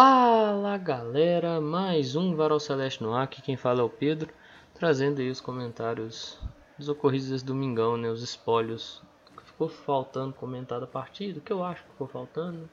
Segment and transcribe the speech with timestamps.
[0.00, 4.32] Fala galera, mais um Varal Celeste no ar, aqui quem fala é o Pedro,
[4.72, 6.38] trazendo aí os comentários
[6.78, 9.02] dos ocorridos desse domingão, né, os espólios
[9.36, 12.70] que ficou faltando comentar da partida, que eu acho que ficou faltando,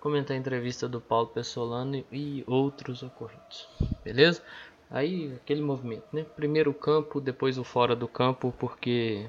[0.00, 3.68] comentar a entrevista do Paulo Pessolano e outros ocorridos,
[4.02, 4.42] beleza?
[4.90, 9.28] Aí aquele movimento, né, primeiro o campo, depois o fora do campo, porque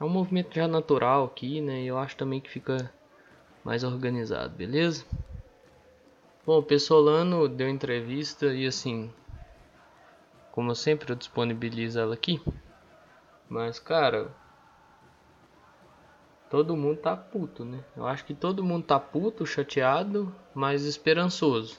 [0.00, 2.90] é um movimento já natural aqui, né, e eu acho também que fica
[3.62, 5.04] mais organizado, beleza?
[6.48, 9.12] Bom, o Pessolano deu entrevista e assim,
[10.50, 12.40] como sempre eu disponibilizo ela aqui.
[13.50, 14.34] Mas cara,
[16.48, 17.84] todo mundo tá puto, né?
[17.94, 21.78] Eu acho que todo mundo tá puto, chateado, mas esperançoso.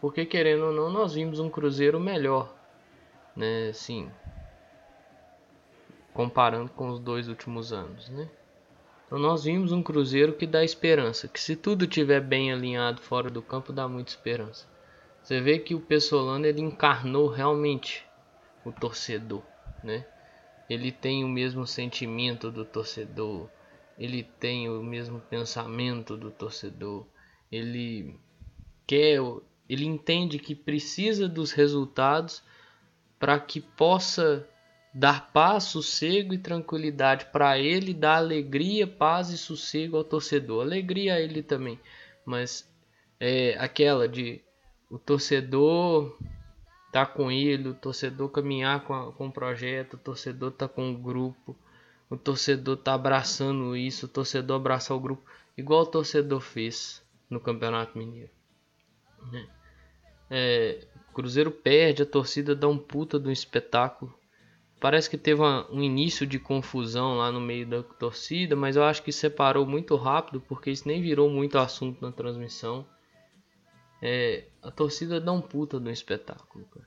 [0.00, 2.54] Porque querendo ou não, nós vimos um Cruzeiro melhor,
[3.34, 3.70] né?
[3.70, 4.08] Assim,
[6.14, 8.30] comparando com os dois últimos anos, né?
[9.08, 13.30] Então nós vimos um Cruzeiro que dá esperança, que se tudo estiver bem alinhado fora
[13.30, 14.68] do campo dá muita esperança.
[15.22, 18.04] Você vê que o Pessolano ele encarnou realmente
[18.66, 19.42] o torcedor,
[19.82, 20.06] né?
[20.68, 23.48] Ele tem o mesmo sentimento do torcedor,
[23.98, 27.06] ele tem o mesmo pensamento do torcedor,
[27.50, 28.14] ele
[28.86, 29.18] quer,
[29.66, 32.42] ele entende que precisa dos resultados
[33.18, 34.46] para que possa
[34.98, 40.62] dar paz, sossego e tranquilidade para ele, dar alegria, paz e sossego ao torcedor.
[40.62, 41.78] Alegria a ele também,
[42.26, 42.68] mas
[43.20, 44.42] é aquela de
[44.90, 46.18] o torcedor
[46.92, 50.90] tá com ele, o torcedor caminhar com, a, com o projeto, o torcedor tá com
[50.90, 51.56] o grupo,
[52.10, 55.22] o torcedor tá abraçando isso, o torcedor abraçar o grupo,
[55.56, 58.32] igual o torcedor fez no Campeonato Mineiro.
[59.30, 59.46] Né?
[60.28, 64.17] É, Cruzeiro perde, a torcida dá um puta do espetáculo
[64.80, 68.84] Parece que teve uma, um início de confusão lá no meio da torcida, mas eu
[68.84, 72.86] acho que separou muito rápido porque isso nem virou muito assunto na transmissão.
[74.00, 76.64] É, a torcida dá um puta do espetáculo.
[76.66, 76.86] Cara.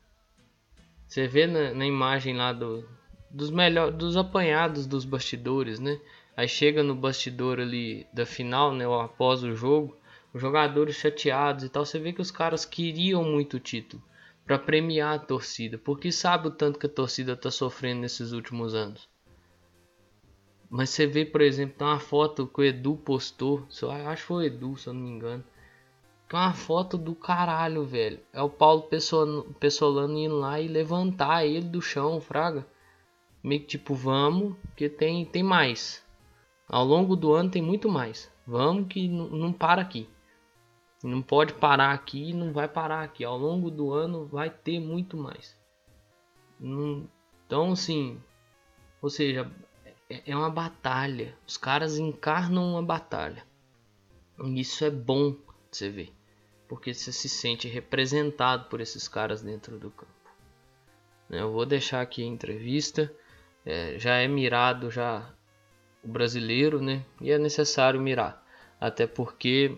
[1.06, 2.88] Você vê na, na imagem lá do,
[3.30, 6.00] dos melhor, dos apanhados dos bastidores, né?
[6.38, 8.86] Aí chega no bastidor ali da final, né?
[8.86, 9.98] Após o jogo,
[10.34, 11.86] os jogadores chateados e tal.
[11.86, 14.02] Você vê que os caras queriam muito o título
[14.46, 18.74] para premiar a torcida, porque sabe o tanto que a torcida está sofrendo nesses últimos
[18.76, 19.10] anos.
[20.70, 23.68] Mas você vê, por exemplo, tem uma foto que o Edu postou,
[24.08, 25.44] acho que foi o Edu, se eu não me engano.
[26.32, 28.20] É uma foto do caralho, velho.
[28.32, 28.88] É o Paulo
[29.60, 32.66] Pessolano indo lá e levantar ele do chão, fraga.
[33.44, 36.02] Meio que tipo, vamos, que tem, tem mais.
[36.70, 38.32] Ao longo do ano tem muito mais.
[38.48, 40.08] Vamos que não para aqui.
[41.04, 43.24] Não pode parar aqui não vai parar aqui.
[43.24, 45.58] Ao longo do ano vai ter muito mais.
[46.60, 48.22] Então, assim,
[49.02, 49.52] ou seja,
[50.10, 51.36] é, é uma batalha.
[51.48, 53.44] Os caras encarnam uma batalha.
[54.44, 55.36] E isso é bom
[55.72, 56.14] você ver,
[56.68, 60.12] porque você se sente representado por esses caras dentro do campo.
[61.30, 63.12] Eu vou deixar aqui a entrevista.
[63.66, 65.34] É, já é mirado já
[66.04, 67.06] o brasileiro, né?
[67.22, 68.44] E é necessário mirar,
[68.80, 69.78] até porque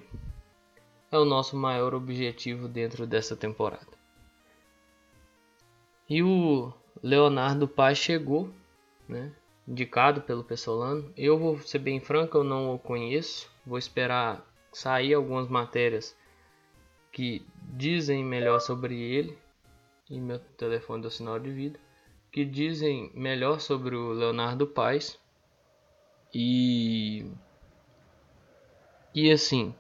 [1.14, 3.86] é o nosso maior objetivo dentro dessa temporada.
[6.10, 8.50] E o Leonardo Paz chegou,
[9.08, 9.32] né,
[9.68, 11.14] indicado pelo Pessolano.
[11.16, 13.48] Eu vou ser bem franco, eu não o conheço.
[13.64, 16.18] Vou esperar sair algumas matérias
[17.12, 19.38] que dizem melhor sobre ele.
[20.10, 21.80] E meu telefone do sinal de vida.
[22.32, 25.20] Que dizem melhor sobre o Leonardo Paz.
[26.34, 27.32] E.
[29.14, 29.76] E assim,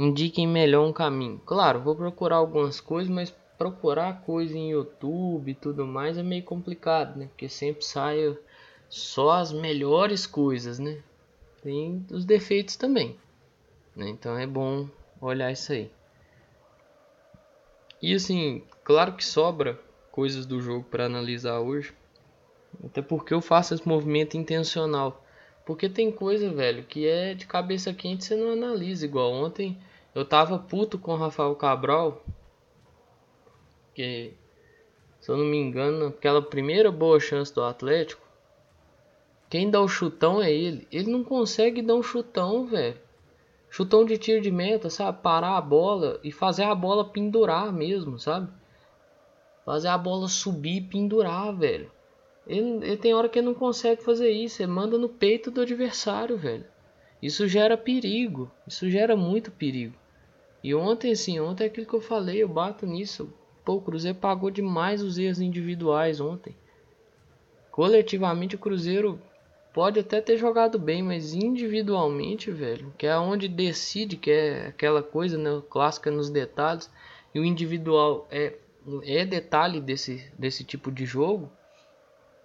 [0.00, 1.38] indiquem melhor um caminho.
[1.44, 6.42] Claro, vou procurar algumas coisas, mas procurar coisa em YouTube e tudo mais é meio
[6.42, 7.26] complicado, né?
[7.26, 8.34] Porque sempre sai
[8.88, 11.02] só as melhores coisas, né?
[11.62, 13.18] Tem os defeitos também,
[13.94, 14.08] né?
[14.08, 14.88] Então é bom
[15.20, 15.90] olhar isso aí.
[18.00, 19.78] E assim, claro que sobra
[20.10, 21.92] coisas do jogo para analisar hoje,
[22.82, 25.22] até porque eu faço esse movimento intencional.
[25.66, 29.04] Porque tem coisa, velho, que é de cabeça quente você não analisa.
[29.04, 29.78] Igual ontem
[30.14, 32.24] eu tava puto com o Rafael Cabral.
[33.94, 34.34] Que,
[35.20, 38.26] se eu não me engano, aquela primeira boa chance do Atlético.
[39.48, 40.86] Quem dá o chutão é ele.
[40.90, 42.98] Ele não consegue dar um chutão, velho.
[43.68, 45.22] Chutão de tiro de meta, sabe?
[45.22, 48.48] Parar a bola e fazer a bola pendurar mesmo, sabe?
[49.64, 51.90] Fazer a bola subir e pendurar, velho.
[52.46, 54.60] Ele, ele, tem hora que ele não consegue fazer isso.
[54.60, 56.64] Ele manda no peito do adversário, velho.
[57.22, 58.50] Isso gera perigo.
[58.66, 59.94] Isso gera muito perigo.
[60.62, 63.32] E ontem, assim, ontem é aquilo que eu falei, eu bato nisso.
[63.64, 66.54] Pô, o Cruzeiro pagou demais os erros individuais ontem.
[67.70, 69.20] Coletivamente o Cruzeiro
[69.72, 75.02] pode até ter jogado bem, mas individualmente, velho, que é onde decide, que é aquela
[75.02, 76.90] coisa né, clássica nos detalhes,
[77.34, 78.54] e o individual é,
[79.04, 81.50] é detalhe desse, desse tipo de jogo,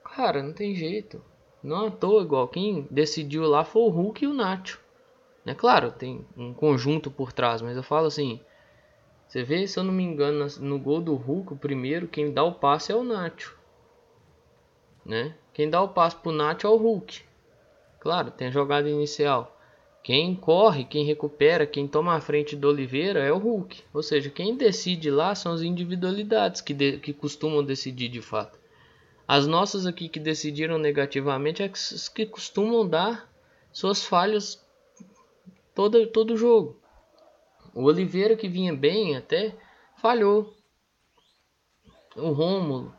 [0.03, 1.21] cara, não tem jeito.
[1.63, 4.84] Não à toa, igual quem decidiu lá foi o Hulk e o Nacho.
[5.45, 8.39] É claro, tem um conjunto por trás, mas eu falo assim,
[9.27, 12.43] você vê, se eu não me engano, no gol do Hulk, o primeiro, quem dá
[12.43, 13.57] o passe é o Nacho.
[15.05, 15.35] Né?
[15.53, 17.23] Quem dá o passe pro Nacho é o Hulk.
[17.99, 19.55] Claro, tem a jogada inicial.
[20.03, 23.83] Quem corre, quem recupera, quem toma a frente do Oliveira é o Hulk.
[23.93, 28.59] Ou seja, quem decide lá são as individualidades que, de, que costumam decidir de fato.
[29.27, 33.27] As nossas aqui que decidiram negativamente é as que costumam dar
[33.71, 34.63] suas falhas
[35.75, 36.79] todo, todo jogo.
[37.73, 39.53] O Oliveira que vinha bem até
[39.97, 40.55] falhou.
[42.15, 42.95] O Rômulo,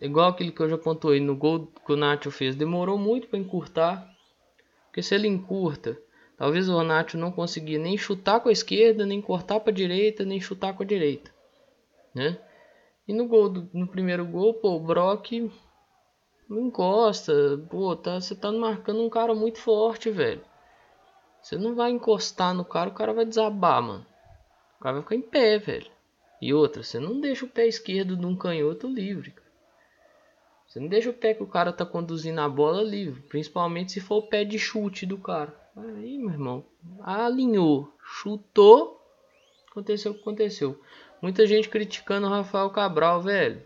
[0.00, 3.38] igual aquele que eu já pontuei no gol que o Nacho fez, demorou muito para
[3.38, 4.06] encurtar.
[4.86, 5.98] Porque se ele encurta,
[6.36, 10.24] talvez o Nacho não conseguia nem chutar com a esquerda, nem cortar para a direita,
[10.24, 11.34] nem chutar com a direita,
[12.14, 12.38] né?
[13.08, 15.50] E no gol do, no primeiro gol, pô, o Brock
[16.50, 17.32] encosta,
[17.70, 20.42] pô, tá, você tá marcando um cara muito forte, velho.
[21.46, 24.04] Você não vai encostar no cara, o cara vai desabar, mano.
[24.80, 25.88] O cara vai ficar em pé, velho.
[26.42, 29.30] E outra, você não deixa o pé esquerdo de um canhoto livre.
[29.30, 29.48] Cara.
[30.66, 33.22] Você não deixa o pé que o cara tá conduzindo a bola livre.
[33.28, 35.54] Principalmente se for o pé de chute do cara.
[35.76, 36.64] Aí, meu irmão,
[37.00, 39.00] alinhou, chutou,
[39.70, 40.80] aconteceu o que aconteceu.
[41.22, 43.62] Muita gente criticando o Rafael Cabral, velho.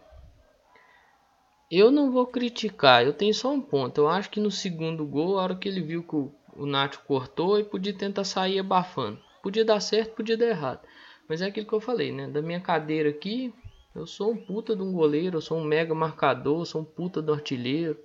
[1.70, 4.02] Eu não vou criticar, eu tenho só um ponto.
[4.02, 7.00] Eu acho que no segundo gol, a hora que ele viu que o o Nacho
[7.06, 9.20] cortou e podia tentar sair abafando.
[9.42, 10.80] Podia dar certo, podia dar errado.
[11.28, 12.28] Mas é aquilo que eu falei, né?
[12.28, 13.54] Da minha cadeira aqui,
[13.94, 16.84] eu sou um puta de um goleiro, eu sou um mega marcador, eu sou um
[16.84, 17.98] puta do artilheiro.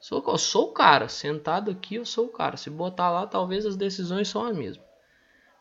[0.00, 2.56] Sou, eu sou o cara, sentado aqui eu sou o cara.
[2.56, 4.84] Se botar lá, talvez as decisões são as mesmas.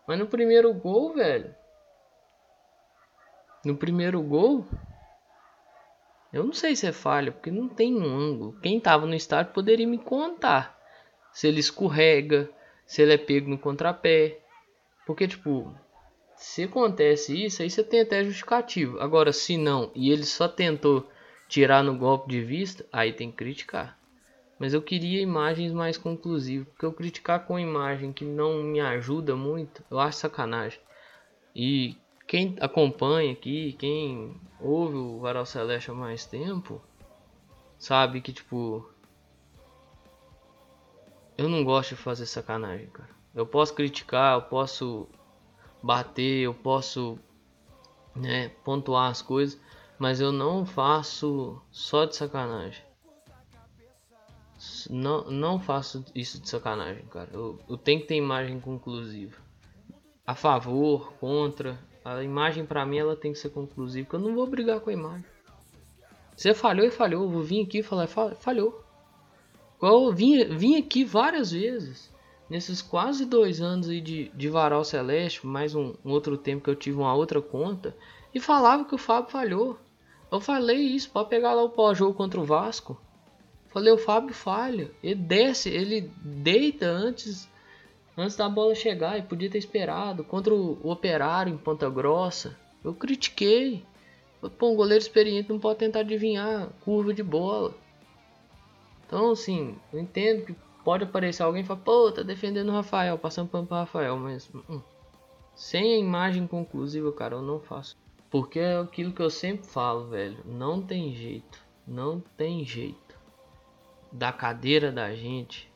[0.07, 1.53] Mas no primeiro gol, velho.
[3.63, 4.65] No primeiro gol,
[6.33, 8.59] eu não sei se é falha, porque não tem um ângulo.
[8.61, 10.80] Quem tava no estádio poderia me contar
[11.33, 12.49] se ele escorrega,
[12.85, 14.39] se ele é pego no contrapé.
[15.05, 15.73] Porque, tipo,
[16.35, 18.99] se acontece isso, aí você tem até justificativo.
[18.99, 21.09] Agora, se não, e ele só tentou
[21.47, 23.97] tirar no golpe de vista, aí tem que criticar.
[24.57, 26.67] Mas eu queria imagens mais conclusivas.
[26.67, 30.79] Porque eu criticar com imagem que não me ajuda muito, eu acho sacanagem.
[31.55, 36.81] E quem acompanha aqui, quem ouve o Varal Celeste há mais tempo,
[37.77, 38.87] sabe que, tipo,
[41.41, 43.09] eu não gosto de fazer sacanagem, cara.
[43.33, 45.07] Eu posso criticar, eu posso
[45.81, 47.17] bater, eu posso
[48.15, 49.59] né, pontuar as coisas,
[49.97, 52.83] mas eu não faço só de sacanagem.
[54.89, 57.29] Não, não faço isso de sacanagem, cara.
[57.33, 59.35] Eu, eu tenho que ter imagem conclusiva.
[60.25, 61.79] A favor, contra.
[62.03, 64.93] A imagem para mim ela tem que ser conclusiva, eu não vou brigar com a
[64.93, 65.25] imagem.
[66.35, 68.83] Você falhou e falhou, eu vou vir aqui e falar, falhou.
[69.81, 72.11] Eu vim, vim aqui várias vezes.
[72.49, 76.69] Nesses quase dois anos aí de, de Varal Celeste, mais um, um outro tempo que
[76.69, 77.95] eu tive uma outra conta,
[78.33, 79.79] e falava que o Fábio falhou.
[80.31, 82.99] Eu falei isso para pegar lá o pós-jogo contra o Vasco.
[83.69, 84.91] Falei, o Fábio falha.
[85.01, 87.49] Ele desce, ele deita antes
[88.17, 90.23] antes da bola chegar e podia ter esperado.
[90.23, 92.57] Contra o, o Operário em Ponta Grossa.
[92.83, 93.83] Eu critiquei.
[94.57, 97.73] Pô, um goleiro experiente não pode tentar adivinhar curva de bola.
[99.11, 103.17] Então, assim, eu entendo que pode aparecer alguém e falar, pô, tá defendendo o Rafael,
[103.17, 104.79] passando pano pro Rafael, mas hum,
[105.53, 107.97] sem a imagem conclusiva, cara, eu não faço.
[108.29, 113.19] Porque é aquilo que eu sempre falo, velho, não tem jeito, não tem jeito.
[114.13, 115.69] Da cadeira da gente,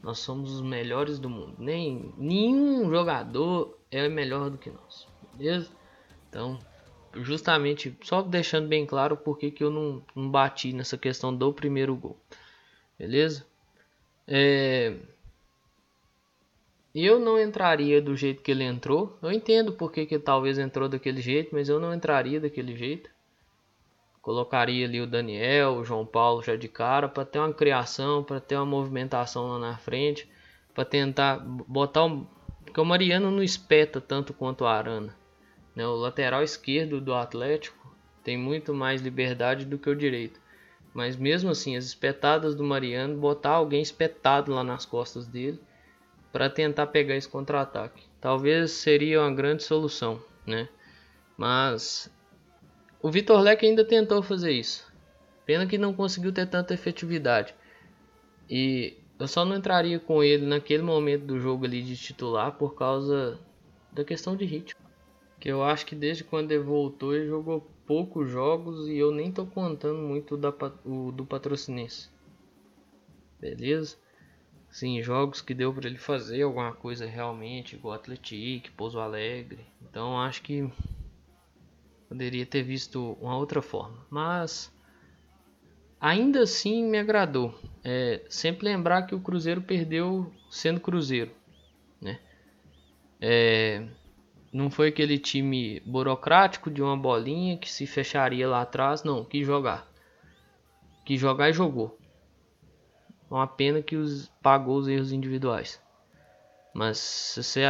[0.00, 1.56] nós somos os melhores do mundo.
[1.58, 5.68] Nem nenhum jogador é melhor do que nós, beleza?
[6.28, 6.60] Então,
[7.16, 11.96] justamente só deixando bem claro porque que eu não, não bati nessa questão do primeiro
[11.96, 12.16] gol.
[12.98, 13.46] Beleza?
[14.26, 14.94] É...
[16.94, 19.16] Eu não entraria do jeito que ele entrou.
[19.22, 23.10] Eu entendo porque que talvez entrou daquele jeito, mas eu não entraria daquele jeito.
[24.20, 28.40] Colocaria ali o Daniel, o João Paulo já de cara para ter uma criação, para
[28.40, 30.28] ter uma movimentação lá na frente,
[30.74, 32.02] para tentar botar
[32.64, 35.16] porque o Mariano não espeta tanto quanto o Arana.
[35.74, 35.86] Né?
[35.86, 40.38] O lateral esquerdo do Atlético tem muito mais liberdade do que o direito.
[40.92, 45.60] Mas mesmo assim, as espetadas do Mariano, botar alguém espetado lá nas costas dele
[46.32, 48.02] para tentar pegar esse contra-ataque.
[48.20, 50.68] Talvez seria uma grande solução, né?
[51.36, 52.10] Mas
[53.00, 54.92] o Vitor Leque ainda tentou fazer isso.
[55.46, 57.54] Pena que não conseguiu ter tanta efetividade.
[58.50, 62.74] E eu só não entraria com ele naquele momento do jogo ali de titular por
[62.74, 63.38] causa
[63.92, 64.80] da questão de ritmo.
[65.38, 69.32] Que eu acho que desde quando ele voltou ele jogou poucos jogos e eu nem
[69.32, 70.50] tô contando muito da,
[70.84, 72.10] o, do patrocinense.
[73.40, 73.96] Beleza?
[74.70, 79.64] Sim, jogos que deu para ele fazer alguma coisa realmente, igual Atlético, Pouso Alegre.
[79.80, 80.70] Então acho que
[82.10, 84.06] poderia ter visto uma outra forma.
[84.10, 84.70] Mas
[85.98, 87.58] ainda assim me agradou.
[87.82, 91.32] É, sempre lembrar que o Cruzeiro perdeu sendo Cruzeiro,
[92.02, 92.20] né?
[93.18, 93.88] É,
[94.52, 99.44] não foi aquele time burocrático de uma bolinha que se fecharia lá atrás, não, que
[99.44, 99.86] jogar.
[101.04, 101.98] Que jogar e jogou.
[103.30, 105.80] Uma pena que os pagou os erros individuais.
[106.72, 107.62] Mas você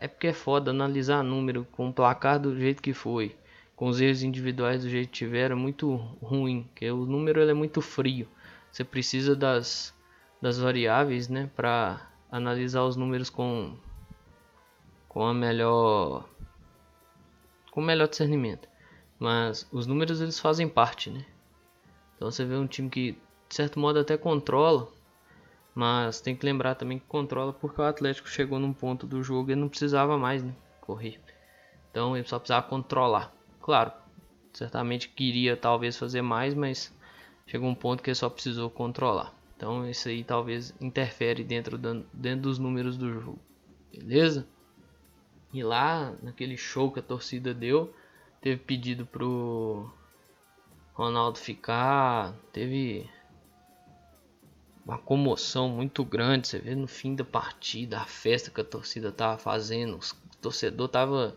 [0.00, 3.36] é porque é foda analisar número com o placar do jeito que foi
[3.76, 7.50] com os erros individuais do jeito que tiveram, é muito ruim, porque o número ele
[7.50, 8.28] é muito frio.
[8.70, 9.94] Você precisa das,
[10.40, 12.00] das variáveis, né, para
[12.30, 13.76] analisar os números com
[15.14, 16.28] com a melhor
[17.70, 18.68] com melhor discernimento.
[19.16, 21.24] Mas os números eles fazem parte, né?
[22.16, 23.12] Então você vê um time que
[23.48, 24.88] de certo modo até controla,
[25.72, 29.52] mas tem que lembrar também que controla porque o Atlético chegou num ponto do jogo
[29.52, 31.20] e não precisava mais, né, correr.
[31.90, 33.32] Então ele só precisava controlar.
[33.62, 33.92] Claro,
[34.52, 36.92] certamente queria talvez fazer mais, mas
[37.46, 39.32] chegou um ponto que ele só precisou controlar.
[39.56, 43.38] Então isso aí talvez interfere dentro, dentro dos números do jogo.
[43.92, 44.44] Beleza?
[45.54, 47.94] E lá, naquele show que a torcida deu,
[48.40, 49.88] teve pedido pro
[50.92, 53.08] Ronaldo ficar, teve
[54.84, 59.12] uma comoção muito grande, você vê no fim da partida, a festa que a torcida
[59.12, 61.36] tava fazendo, o torcedor tava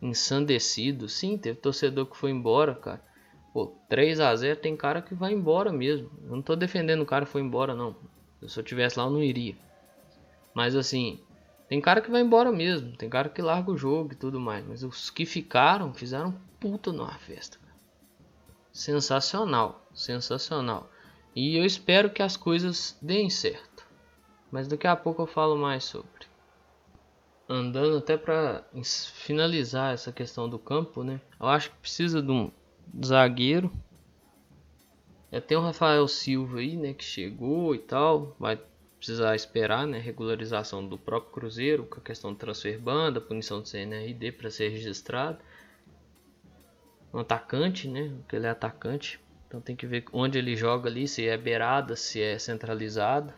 [0.00, 1.06] ensandecido.
[1.06, 3.04] Sim, teve torcedor que foi embora, cara.
[3.52, 6.10] Pô, 3 a 0 tem cara que vai embora mesmo.
[6.24, 7.94] Eu não tô defendendo o cara que foi embora, não.
[8.48, 9.54] Se eu tivesse lá, eu não iria.
[10.54, 11.20] Mas assim,
[11.70, 12.96] tem cara que vai embora mesmo.
[12.96, 14.66] Tem cara que larga o jogo e tudo mais.
[14.66, 17.58] Mas os que ficaram, fizeram puta numa festa.
[18.72, 20.90] Sensacional, sensacional.
[21.32, 23.86] E eu espero que as coisas deem certo.
[24.50, 26.28] Mas daqui a pouco eu falo mais sobre
[27.48, 28.64] andando até para
[29.12, 31.20] finalizar essa questão do campo, né?
[31.38, 32.50] Eu acho que precisa de um
[33.04, 33.72] zagueiro.
[35.46, 38.60] Tem o Rafael Silva aí, né, que chegou e tal, vai
[39.00, 43.66] precisar esperar, né, regularização do próprio Cruzeiro, com a questão de transfer banda, punição do
[43.66, 45.38] CNRD para ser registrado.
[47.12, 51.08] Um atacante, né, porque ele é atacante, então tem que ver onde ele joga ali,
[51.08, 53.34] se é beirada, se é centralizada.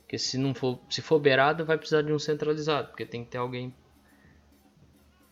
[0.00, 3.30] Porque se não for, se for beirada, vai precisar de um centralizado, porque tem que
[3.30, 3.72] ter alguém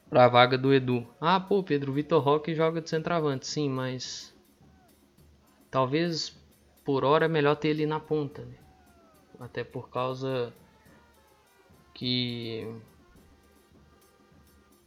[0.08, 1.04] para a vaga do Edu.
[1.20, 4.32] Ah, pô, Pedro Vitor Roque joga de centroavante, sim, mas
[5.68, 6.32] talvez
[6.84, 8.67] por hora é melhor ter ele na ponta, né?
[9.40, 10.52] Até por causa
[11.94, 12.66] que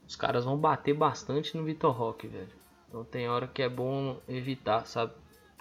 [0.08, 2.62] os caras vão bater bastante no Vitor Roque, velho.
[2.88, 5.14] Então tem hora que é bom evitar, sabe?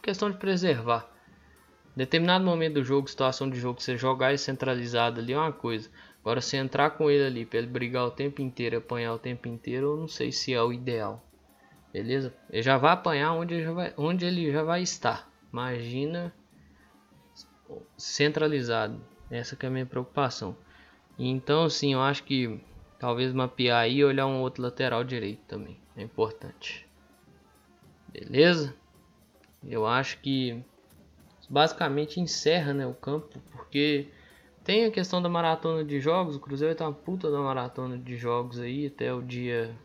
[0.02, 1.08] Questão de preservar.
[1.94, 5.90] Determinado momento do jogo, situação de jogo, você jogar ele centralizado ali é uma coisa.
[6.20, 9.48] Agora, se entrar com ele ali, para ele brigar o tempo inteiro, apanhar o tempo
[9.48, 11.24] inteiro, eu não sei se é o ideal.
[11.92, 12.34] Beleza?
[12.50, 15.28] Ele já vai apanhar onde ele já vai, onde ele já vai estar.
[15.52, 16.32] Imagina
[17.96, 19.00] centralizado.
[19.30, 20.56] Essa é a minha preocupação.
[21.18, 22.60] Então, sim, eu acho que
[22.98, 25.76] talvez mapear aí e olhar um outro lateral direito também.
[25.96, 26.86] É importante.
[28.08, 28.74] Beleza?
[29.66, 30.64] Eu acho que
[31.48, 34.08] basicamente encerra né, o campo, porque
[34.64, 38.16] tem a questão da maratona de jogos, o Cruzeiro tá uma puta da maratona de
[38.16, 39.76] jogos aí até o dia,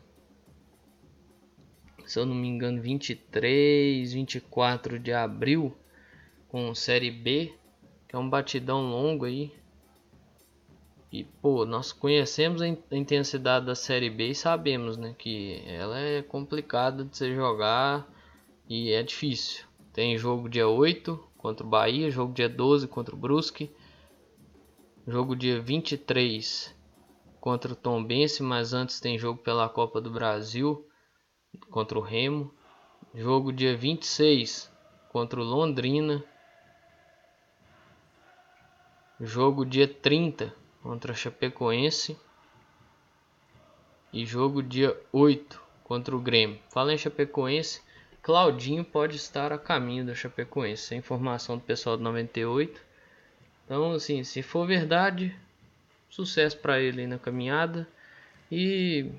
[2.04, 5.76] se eu não me engano, 23, 24 de abril,
[6.48, 7.52] com Série B,
[8.08, 9.52] que é um batidão longo aí.
[11.12, 16.22] E pô, nós conhecemos a intensidade da Série B e sabemos, né, que ela é
[16.22, 18.06] complicada de se jogar
[18.68, 19.64] e é difícil.
[19.92, 23.70] Tem jogo dia 8, contra o Bahia, jogo dia 12 contra o Brusque,
[25.06, 26.74] jogo dia 23
[27.40, 30.84] contra o Tombense, mas antes tem jogo pela Copa do Brasil
[31.70, 32.52] contra o Remo,
[33.14, 34.72] jogo dia 26
[35.08, 36.24] contra o Londrina,
[39.20, 42.16] jogo dia 30 contra Chapecoense
[44.12, 46.58] e jogo dia 8 contra o Grêmio.
[46.70, 47.80] Fala em Chapecoense,
[48.22, 50.94] Claudinho pode estar a caminho da Chapecoense.
[50.94, 52.80] É informação do pessoal do 98.
[53.64, 55.36] Então, assim, se for verdade,
[56.08, 57.88] sucesso para ele na caminhada.
[58.50, 59.10] E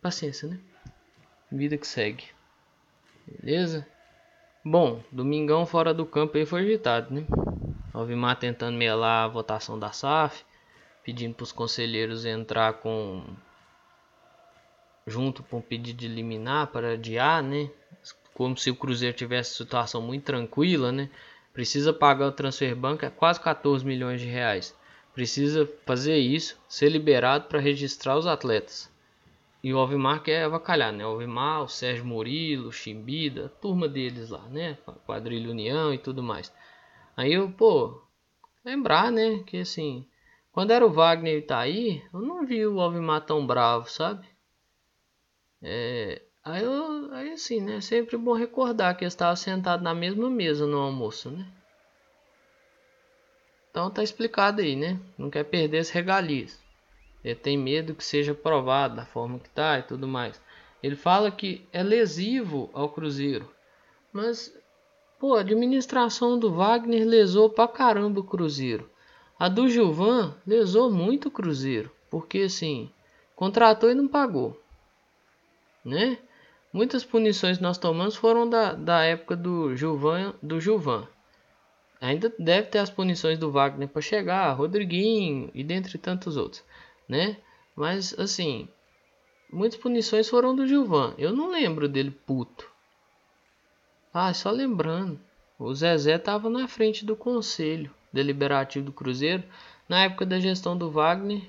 [0.00, 0.58] paciência, né?
[1.50, 2.24] Vida que segue.
[3.26, 3.86] Beleza?
[4.66, 7.26] Bom, domingão fora do campo aí foi agitado, né?
[7.92, 10.42] Alvimar tentando melar a votação da SAF,
[11.04, 13.22] pedindo para os conselheiros entrar com
[15.06, 17.70] junto com o pedido de liminar para adiar, né?
[18.32, 21.10] Como se o Cruzeiro tivesse situação muito tranquila, né?
[21.52, 24.74] Precisa pagar o transfer banco é quase 14 milhões de reais.
[25.12, 28.90] Precisa fazer isso, ser liberado para registrar os atletas.
[29.64, 31.06] E o Alvimar quer avacalhar, né?
[31.06, 34.76] O Alvimar, o Sérgio Murilo, o Chimbida, turma deles lá, né?
[35.06, 36.52] Quadrilha União e tudo mais.
[37.16, 37.98] Aí eu, pô,
[38.62, 39.42] lembrar, né?
[39.46, 40.06] Que assim,
[40.52, 44.28] quando era o Wagner e tá aí, eu não vi o Alvimar tão bravo, sabe?
[45.62, 47.80] É, aí, eu, aí assim, né?
[47.80, 51.50] Sempre bom recordar que eu estava sentado na mesma mesa no almoço, né?
[53.70, 55.00] Então tá explicado aí, né?
[55.16, 56.63] Não quer perder as regalias.
[57.24, 60.40] Ele tem medo que seja provado da forma que tá e tudo mais.
[60.82, 63.50] Ele fala que é lesivo ao Cruzeiro.
[64.12, 64.54] Mas,
[65.18, 68.90] pô, a administração do Wagner lesou pra caramba o Cruzeiro.
[69.38, 71.90] A do Gilvan lesou muito o Cruzeiro.
[72.10, 72.90] Porque, assim,
[73.34, 74.60] contratou e não pagou.
[75.82, 76.18] Né?
[76.70, 81.08] Muitas punições que nós tomamos foram da, da época do Gilvan, do Gilvan.
[82.00, 86.62] Ainda deve ter as punições do Wagner para chegar, Rodriguinho e dentre tantos outros
[87.08, 87.36] né?
[87.76, 88.68] Mas assim,
[89.52, 91.14] muitas punições foram do Gilvan.
[91.18, 92.70] Eu não lembro dele puto.
[94.12, 95.20] Ah, só lembrando,
[95.58, 99.42] o Zezé estava na frente do conselho deliberativo do Cruzeiro
[99.88, 101.42] na época da gestão do Wagner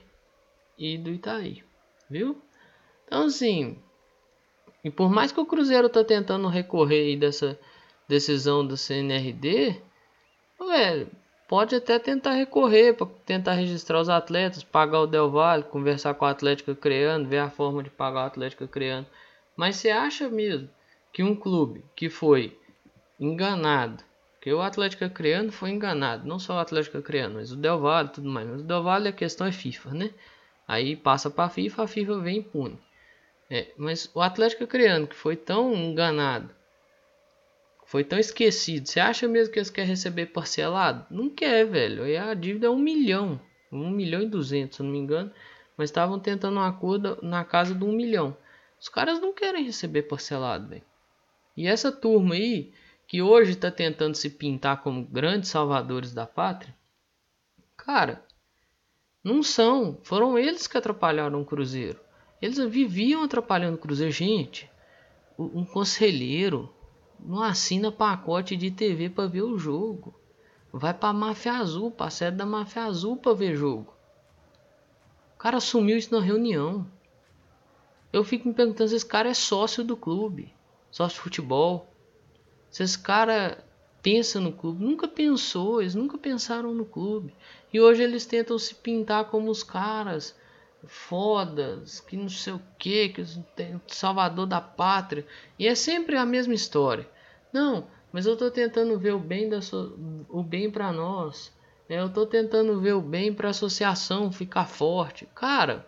[0.77, 1.63] e do Itaí,
[2.09, 2.41] viu?
[3.05, 3.77] Então assim,
[4.83, 7.59] e por mais que o Cruzeiro tá tentando recorrer dessa
[8.07, 9.81] decisão do CNRD,
[10.59, 11.09] velho,
[11.47, 16.25] pode até tentar recorrer para tentar registrar os atletas, pagar o Del Valle, conversar com
[16.25, 19.07] o Atlético Criando, ver a forma de pagar o Atlético Criando.
[19.55, 20.69] Mas você acha mesmo
[21.13, 22.57] que um clube que foi
[23.19, 24.03] enganado,
[24.41, 28.09] que o Atlético Criando foi enganado, não só o Atlético Criando, mas o Del Valle
[28.09, 28.47] e tudo mais.
[28.47, 30.11] Mas o Del Valle a questão é FIFA, né?
[30.67, 32.79] Aí passa para a FIFA, a FIFA vem impune.
[33.49, 36.49] É, mas o Atlético Criando que foi tão enganado
[37.85, 38.87] foi tão esquecido.
[38.87, 41.05] Você acha mesmo que eles querem receber parcelado?
[41.09, 42.05] Não quer, velho.
[42.07, 43.39] E a dívida é um milhão.
[43.71, 45.31] Um milhão e duzentos, se não me engano.
[45.77, 48.35] Mas estavam tentando um acordo na casa de um milhão.
[48.79, 50.83] Os caras não querem receber parcelado, velho.
[51.55, 52.73] E essa turma aí,
[53.07, 56.75] que hoje está tentando se pintar como grandes salvadores da pátria,
[57.77, 58.25] cara,
[59.23, 59.99] não são.
[60.03, 61.99] Foram eles que atrapalharam o Cruzeiro.
[62.41, 64.11] Eles viviam atrapalhando o Cruzeiro.
[64.11, 64.69] Gente,
[65.37, 66.74] um conselheiro,
[67.19, 70.13] não assina pacote de TV para ver o jogo.
[70.71, 73.93] Vai para Máfia Azul, para sede da Máfia Azul para ver jogo.
[75.35, 76.85] O cara assumiu isso na reunião.
[78.11, 80.53] Eu fico me perguntando se esse cara é sócio do clube,
[80.91, 81.89] sócio de futebol.
[82.69, 83.63] Se esse cara
[84.01, 87.33] pensa no clube, nunca pensou, eles nunca pensaram no clube.
[87.73, 90.35] E hoje eles tentam se pintar como os caras
[90.87, 93.23] fodas, que não sei o que, que
[93.55, 95.25] tem salvador da pátria.
[95.57, 97.07] E é sempre a mesma história.
[97.51, 100.25] Não, mas eu estou tentando ver o bem da so...
[100.29, 101.53] o bem para nós.
[101.87, 105.27] É, eu estou tentando ver o bem para a associação ficar forte.
[105.35, 105.85] Cara,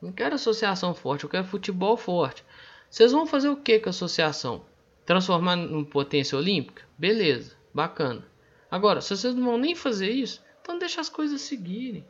[0.00, 2.44] não quero associação forte, eu quero futebol forte.
[2.88, 4.64] Vocês vão fazer o que com a associação?
[5.04, 6.82] Transformar em potência olímpica?
[6.96, 8.24] Beleza, bacana.
[8.70, 12.06] Agora, se vocês não vão nem fazer isso, então deixa as coisas seguirem.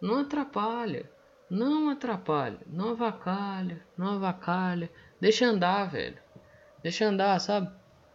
[0.00, 1.08] Não atrapalha.
[1.54, 4.88] Não atrapalha, não avacalha, não avacalha.
[5.20, 6.16] Deixa andar, velho.
[6.82, 7.70] Deixa andar, sabe?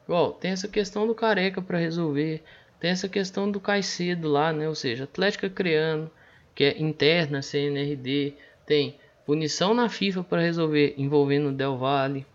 [0.06, 2.44] Igual, tem essa questão do careca para resolver.
[2.80, 4.68] Tem essa questão do Caicedo lá, né?
[4.68, 6.10] Ou seja, Atlética criando,
[6.56, 8.34] que é interna, CNRD.
[8.66, 12.26] Tem punição na FIFA para resolver, envolvendo o Del Valle.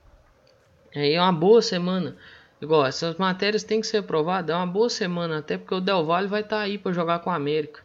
[0.94, 2.16] É, uma boa semana.
[2.60, 4.54] Igual, essas matérias têm que ser aprovadas.
[4.54, 7.18] É uma boa semana, até porque o Del Valle vai estar tá aí para jogar
[7.18, 7.82] com a América.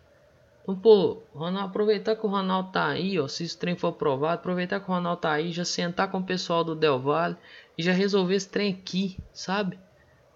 [0.67, 3.25] Então, pô, Ronaldo, aproveitar que o Ronaldo tá aí, ó.
[3.25, 6.23] Se esse trem for aprovado, aproveitar que o Ronaldo tá aí, já sentar com o
[6.25, 7.37] pessoal do Del Valle
[7.77, 9.79] e já resolver esse trem aqui, sabe?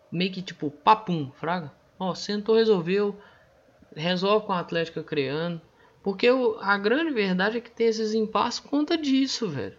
[0.09, 1.69] Meio que tipo, papum, fraga.
[1.99, 3.19] Ó, sentou, resolveu.
[3.93, 5.61] Resolve com a Atlética criando.
[6.01, 9.77] Porque o, a grande verdade é que tem esses impasses por conta disso, velho.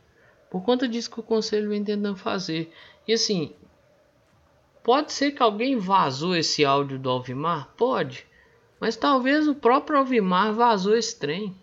[0.50, 2.70] Por conta disso que o conselho vem tentando fazer.
[3.08, 3.54] E assim,
[4.82, 7.70] pode ser que alguém vazou esse áudio do Alvimar?
[7.74, 8.30] Pode.
[8.83, 11.55] Mas talvez o próprio Alvimar vazou esse trem.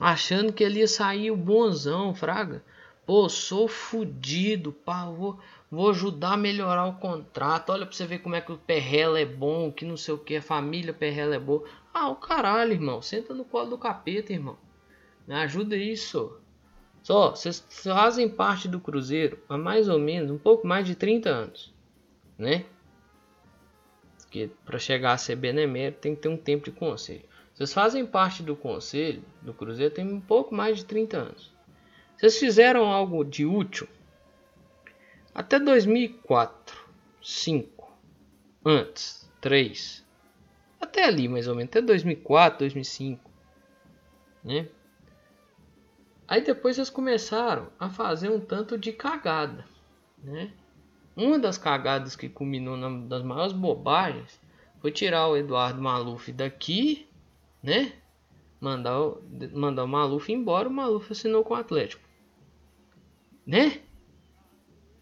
[0.00, 2.64] Achando que ele ia sair o bonzão, fraga.
[3.04, 5.38] Pô, sou fudido, pá, vou,
[5.70, 7.68] vou ajudar a melhorar o contrato.
[7.68, 10.18] Olha pra você ver como é que o Perrela é bom, que não sei o
[10.18, 11.64] que, a família Perrela é boa.
[11.92, 13.02] Ah, o caralho, irmão.
[13.02, 14.56] Senta no colo do capeta, irmão.
[15.28, 16.34] Me ajuda isso.
[17.02, 21.28] Só, vocês fazem parte do Cruzeiro há mais ou menos um pouco mais de 30
[21.28, 21.74] anos.
[22.38, 22.64] né?
[24.32, 27.22] Porque para chegar a ser benemérito tem que ter um tempo de conselho.
[27.52, 31.52] Vocês fazem parte do conselho do Cruzeiro tem um pouco mais de 30 anos.
[32.16, 33.86] Vocês fizeram algo de útil
[35.34, 36.82] até 2004,
[37.22, 37.92] 5,
[38.64, 40.02] antes, 3,
[40.80, 43.30] até ali mais ou menos, até 2004, 2005,
[44.42, 44.66] né?
[46.26, 49.66] Aí depois eles começaram a fazer um tanto de cagada,
[50.24, 50.50] né?
[51.16, 54.40] Uma das cagadas que culminou na das maiores bobagens
[54.80, 57.06] foi tirar o Eduardo Maluf daqui,
[57.62, 57.92] né?
[58.60, 58.98] Mandar,
[59.52, 62.02] mandar o Maluf embora, o Maluf assinou com o Atlético.
[63.46, 63.80] Né?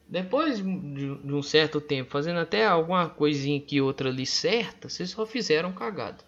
[0.08, 5.10] Depois de, de um certo tempo, fazendo até alguma coisinha aqui outra ali certa, vocês
[5.10, 6.18] só fizeram cagada.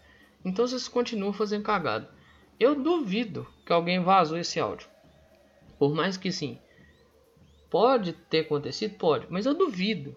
[0.45, 2.09] Então vocês continuam fazendo cagada.
[2.61, 4.88] Eu duvido que alguém vazou esse áudio.
[5.79, 6.59] Por mais que sim,
[7.73, 8.99] Pode ter acontecido?
[8.99, 10.15] Pode, mas eu duvido.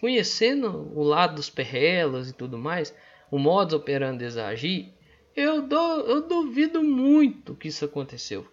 [0.00, 2.92] Conhecendo o lado dos perrelas e tudo mais,
[3.30, 4.92] o modus operandi deles agir,
[5.36, 8.48] eu, eu duvido muito que isso aconteceu.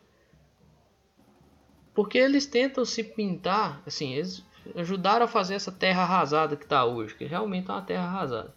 [1.96, 6.86] Porque eles tentam se pintar, assim, eles ajudaram a fazer essa terra arrasada que está
[6.86, 8.56] hoje, que realmente é uma terra arrasada.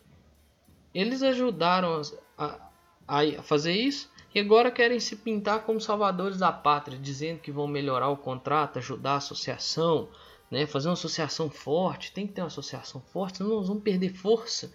[0.92, 2.02] Eles ajudaram
[2.36, 2.60] a,
[3.08, 7.50] a, a fazer isso e agora querem se pintar como salvadores da pátria, dizendo que
[7.50, 10.08] vão melhorar o contrato, ajudar a associação,
[10.50, 10.66] né?
[10.66, 12.12] fazer uma associação forte.
[12.12, 14.72] Tem que ter uma associação forte, senão nós vamos perder força.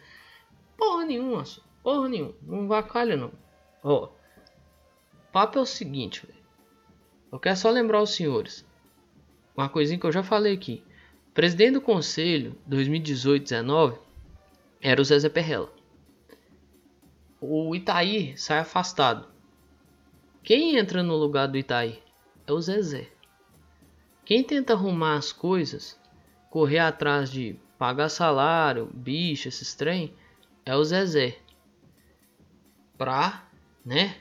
[0.78, 1.44] Porra nenhuma,
[1.82, 2.34] porra nenhuma.
[2.42, 3.32] Não vacalha não.
[3.82, 6.28] Ó, o papo é o seguinte,
[7.32, 8.66] eu quero só lembrar os senhores.
[9.56, 10.84] Uma coisinha que eu já falei aqui.
[11.34, 13.98] Presidente do Conselho 2018-19
[14.82, 15.70] era o Zezé Perrella.
[17.40, 19.35] O Itaí sai afastado.
[20.46, 22.04] Quem entra no lugar do Itaí?
[22.46, 23.10] É o Zezé.
[24.24, 26.00] Quem tenta arrumar as coisas,
[26.52, 30.14] correr atrás de pagar salário, bicho, esses trem,
[30.64, 31.40] é o Zezé.
[32.96, 33.48] Pra,
[33.84, 34.20] né?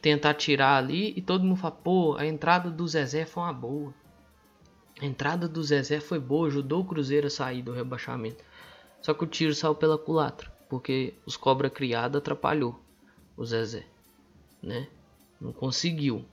[0.00, 3.92] Tentar tirar ali e todo mundo fala, pô, a entrada do Zezé foi uma boa.
[5.00, 8.44] A entrada do Zezé foi boa, ajudou o Cruzeiro a sair do rebaixamento.
[9.02, 12.80] Só que o tiro saiu pela culatra, porque os cobra criada atrapalhou
[13.36, 13.84] o Zezé
[14.62, 14.88] né?
[15.40, 16.24] Não conseguiu.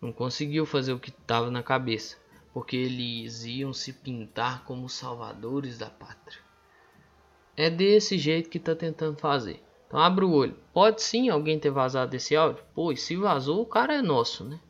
[0.00, 2.16] Não conseguiu fazer o que estava na cabeça,
[2.52, 6.40] porque eles iam se pintar como salvadores da pátria.
[7.56, 9.62] É desse jeito que está tentando fazer.
[9.86, 10.56] Então abre o olho.
[10.72, 12.62] Pode sim alguém ter vazado esse áudio?
[12.74, 14.60] Pois se vazou, o cara é nosso, né?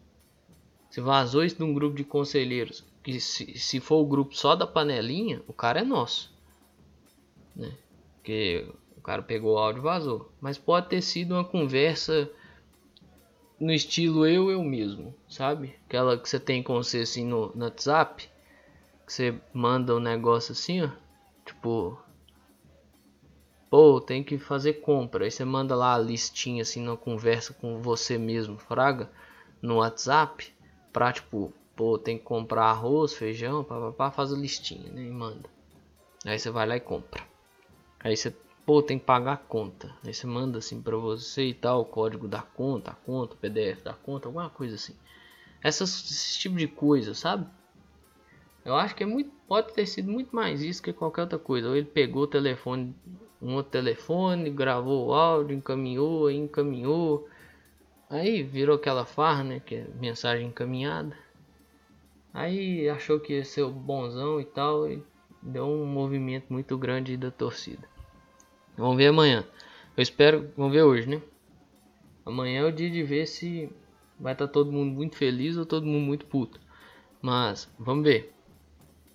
[0.91, 4.55] Se vazou isso de um grupo de conselheiros, que se, se for o grupo só
[4.55, 6.33] da panelinha, o cara é nosso.
[7.55, 7.73] Né?
[8.15, 8.69] Porque
[9.07, 10.33] cara pegou o áudio e vazou.
[10.41, 12.29] Mas pode ter sido uma conversa
[13.59, 15.77] no estilo eu, eu mesmo, sabe?
[15.87, 18.29] Aquela que você tem com você assim no, no WhatsApp.
[19.07, 20.91] Que você manda um negócio assim, ó.
[21.45, 21.97] Tipo.
[23.71, 25.25] Pô, tem que fazer compra.
[25.25, 29.09] Aí você manda lá a listinha assim na conversa com você mesmo, fraga.
[29.63, 30.53] No WhatsApp.
[30.93, 35.03] Pra tipo, pô, tem que comprar arroz, feijão, papapá, faz a listinha, né?
[35.03, 35.49] E manda.
[36.25, 37.23] Aí você vai lá e compra.
[38.01, 38.35] Aí você
[38.67, 39.95] pô, tem que pagar a conta.
[40.05, 43.39] Aí você manda assim para você e tal, o código da conta, a conta, o
[43.39, 44.97] PDF da conta, alguma coisa assim.
[45.63, 47.47] Essas, esse tipo de coisa, sabe?
[48.65, 51.69] Eu acho que é muito, pode ter sido muito mais isso que qualquer outra coisa.
[51.69, 52.93] Ou ele pegou o telefone,
[53.41, 57.29] um outro telefone, gravou o áudio, encaminhou, encaminhou.
[58.11, 59.61] Aí virou aquela farra, né?
[59.61, 61.17] Que é mensagem encaminhada.
[62.35, 64.91] Aí achou que ia ser o bonzão e tal.
[64.91, 65.03] E
[65.41, 67.96] deu um movimento muito grande da torcida.
[68.77, 69.45] Vamos ver amanhã.
[69.97, 70.53] Eu espero.
[70.57, 71.23] Vamos ver hoje, né?
[72.25, 73.71] Amanhã é o dia de ver se
[74.21, 76.61] vai estar tá todo mundo muito feliz ou todo mundo muito puto.
[77.23, 78.35] Mas vamos ver.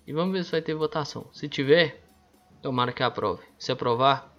[0.06, 1.26] E vamos ver se vai ter votação.
[1.32, 2.02] Se tiver,
[2.60, 3.44] tomara que aprove.
[3.56, 4.34] Se aprovar,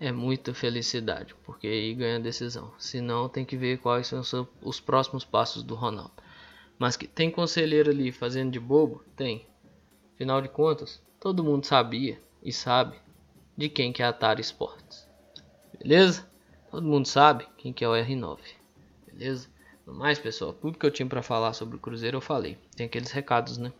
[0.00, 2.72] é muita felicidade, porque aí ganha a decisão.
[2.78, 6.12] Se não, tem que ver quais são os próximos passos do Ronaldo.
[6.78, 9.04] Mas que tem conselheiro ali fazendo de bobo?
[9.14, 9.46] Tem.
[10.14, 12.96] Afinal de contas, todo mundo sabia e sabe
[13.56, 15.08] de quem que é a Atari Sports.
[15.80, 16.28] Beleza?
[16.70, 18.38] Todo mundo sabe quem que é o R9.
[19.06, 19.48] Beleza?
[19.86, 22.58] No mais, pessoal, tudo que eu tinha para falar sobre o Cruzeiro eu falei.
[22.76, 23.72] Tem aqueles recados, né?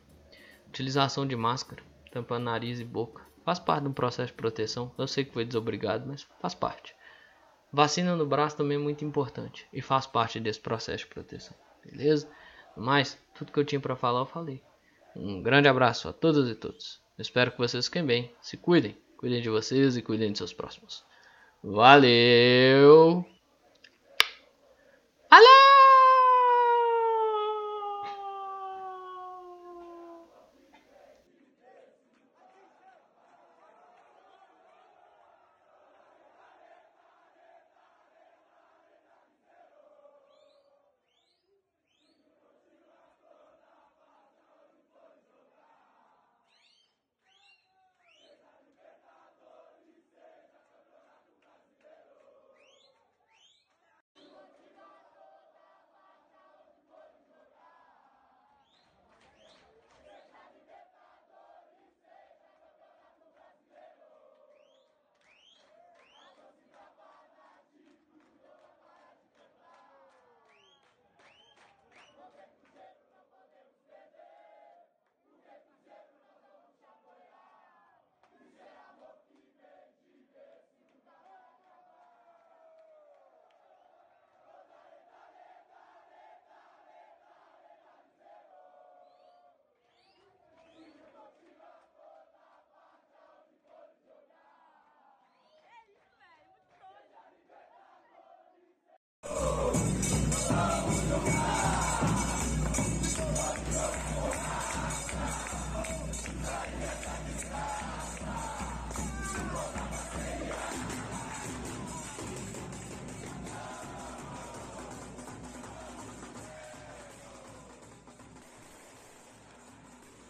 [0.69, 3.23] Utilização de máscara, tampando nariz e boca.
[3.45, 4.93] Faz parte de um processo de proteção.
[4.97, 6.95] Eu sei que foi desobrigado, mas faz parte.
[7.73, 11.57] Vacina no braço também é muito importante e faz parte desse processo de proteção.
[11.85, 12.29] Beleza?
[12.77, 14.63] No mais, tudo que eu tinha para falar eu falei.
[15.15, 17.01] Um grande abraço a todas e todos.
[17.19, 18.33] Espero que vocês fiquem bem.
[18.41, 18.97] Se cuidem.
[19.27, 21.03] Cuidem de vocês e cuidem de seus próximos.
[21.61, 23.27] Valeu!
[25.29, 25.66] Alô!